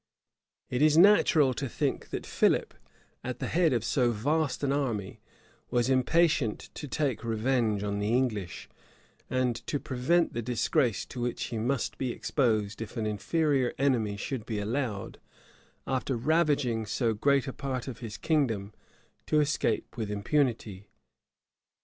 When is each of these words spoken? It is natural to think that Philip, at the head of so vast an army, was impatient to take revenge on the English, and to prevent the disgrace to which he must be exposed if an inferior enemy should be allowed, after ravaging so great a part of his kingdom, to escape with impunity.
It 0.71 0.81
is 0.81 0.97
natural 0.97 1.53
to 1.53 1.69
think 1.69 2.09
that 2.09 2.25
Philip, 2.25 2.73
at 3.23 3.37
the 3.37 3.45
head 3.45 3.71
of 3.71 3.83
so 3.85 4.09
vast 4.09 4.63
an 4.63 4.73
army, 4.73 5.19
was 5.69 5.91
impatient 5.91 6.71
to 6.73 6.87
take 6.87 7.23
revenge 7.23 7.83
on 7.83 7.99
the 7.99 8.07
English, 8.11 8.67
and 9.29 9.55
to 9.67 9.79
prevent 9.79 10.33
the 10.33 10.41
disgrace 10.41 11.05
to 11.05 11.21
which 11.21 11.43
he 11.43 11.59
must 11.59 11.99
be 11.99 12.11
exposed 12.11 12.81
if 12.81 12.97
an 12.97 13.05
inferior 13.05 13.75
enemy 13.77 14.17
should 14.17 14.43
be 14.43 14.57
allowed, 14.57 15.19
after 15.85 16.17
ravaging 16.17 16.87
so 16.87 17.13
great 17.13 17.47
a 17.47 17.53
part 17.53 17.87
of 17.87 17.99
his 17.99 18.17
kingdom, 18.17 18.73
to 19.27 19.39
escape 19.39 19.97
with 19.97 20.09
impunity. 20.09 20.87